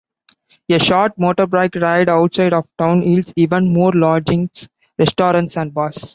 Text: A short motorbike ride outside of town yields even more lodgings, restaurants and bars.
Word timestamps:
A 0.67 0.79
short 0.79 1.15
motorbike 1.19 1.79
ride 1.79 2.09
outside 2.09 2.53
of 2.53 2.65
town 2.79 3.03
yields 3.03 3.33
even 3.35 3.71
more 3.71 3.91
lodgings, 3.91 4.67
restaurants 4.97 5.57
and 5.57 5.71
bars. 5.71 6.09